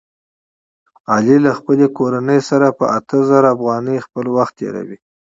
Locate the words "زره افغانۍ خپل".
3.29-4.25